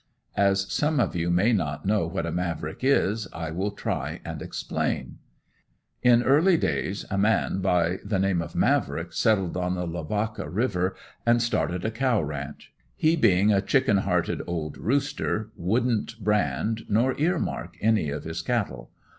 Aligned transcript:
As 0.35 0.61
some 0.73 0.99
of 0.99 1.15
you 1.15 1.29
may 1.29 1.53
not 1.53 1.85
know 1.85 2.07
what 2.07 2.25
a 2.25 2.31
"Mavrick" 2.31 2.79
is, 2.83 3.27
I 3.33 3.51
will 3.51 3.69
try 3.69 4.19
and 4.25 4.41
explain. 4.41 5.19
In 6.01 6.23
early 6.23 6.57
days, 6.57 7.05
a 7.11 7.19
man 7.19 7.59
by 7.61 7.99
the 8.03 8.17
name 8.17 8.41
of 8.41 8.55
Mavrick 8.55 9.13
settled 9.13 9.55
on 9.55 9.75
the 9.75 9.85
Lavaca 9.85 10.49
river 10.49 10.95
and 11.23 11.39
started 11.39 11.85
a 11.85 11.91
cow 11.91 12.19
ranch. 12.19 12.73
He 12.95 13.15
being 13.15 13.53
a 13.53 13.61
chicken 13.61 13.97
hearted 13.97 14.41
old 14.47 14.75
rooster, 14.79 15.51
wouldn't 15.55 16.17
brand 16.19 16.85
nor 16.89 17.15
ear 17.19 17.37
mark 17.37 17.77
any 17.79 18.09
of 18.09 18.23
his 18.23 18.41
cattle. 18.41 18.89